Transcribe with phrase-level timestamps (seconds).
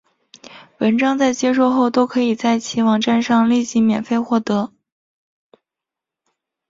[0.79, 4.73] 文章在接受后都可以在其网站上立即免费获得。